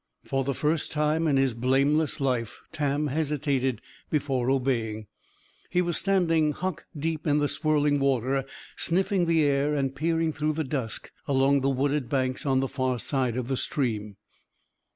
For 0.23 0.43
the 0.43 0.55
first 0.55 0.91
time 0.91 1.27
in 1.27 1.37
his 1.37 1.53
blameless 1.53 2.19
life, 2.19 2.59
Tam 2.71 3.05
hesitated 3.05 3.81
before 4.09 4.49
obeying. 4.49 5.05
He 5.69 5.83
was 5.83 5.95
standing, 5.95 6.53
hock 6.53 6.85
deep, 6.97 7.27
in 7.27 7.37
the 7.37 7.47
swirling 7.47 7.99
water; 7.99 8.43
sniffing 8.75 9.27
the 9.27 9.43
air 9.43 9.75
and 9.75 9.95
peering 9.95 10.33
through 10.33 10.53
the 10.53 10.63
dusk 10.63 11.11
along 11.27 11.61
the 11.61 11.69
wooded 11.69 12.09
banks 12.09 12.47
on 12.47 12.61
the 12.61 12.67
far 12.67 12.97
side 12.97 13.37
of 13.37 13.47
the 13.47 13.57
stream. 13.57 14.17